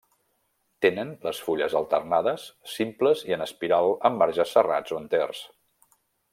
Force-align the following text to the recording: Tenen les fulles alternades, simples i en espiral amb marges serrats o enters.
Tenen 0.85 1.11
les 1.27 1.41
fulles 1.47 1.75
alternades, 1.81 2.47
simples 2.77 3.23
i 3.29 3.37
en 3.37 3.47
espiral 3.47 3.93
amb 4.11 4.21
marges 4.25 4.55
serrats 4.59 4.97
o 4.97 4.99
enters. 5.05 5.47